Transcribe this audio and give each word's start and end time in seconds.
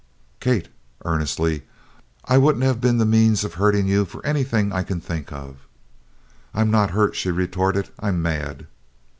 "Kate," 0.39 0.67
earnestly, 1.05 1.61
"I 2.25 2.39
wouldn't 2.39 2.63
have 2.63 2.81
been 2.81 2.97
the 2.97 3.05
means 3.05 3.43
of 3.43 3.53
hurting 3.53 3.87
you 3.87 4.03
for 4.03 4.25
anything 4.25 4.73
I 4.73 4.81
can 4.81 4.99
think 4.99 5.31
of." 5.31 5.57
"I'm 6.55 6.71
not 6.71 6.89
hurt," 6.89 7.15
she 7.15 7.29
retorted, 7.29 7.89
"I'm 7.99 8.19
mad." 8.19 8.65